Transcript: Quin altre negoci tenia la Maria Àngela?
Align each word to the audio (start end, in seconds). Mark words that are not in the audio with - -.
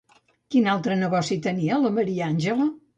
Quin 0.55 0.69
altre 0.73 0.97
negoci 1.03 1.39
tenia 1.47 1.81
la 1.87 1.95
Maria 2.01 2.35
Àngela? 2.35 2.73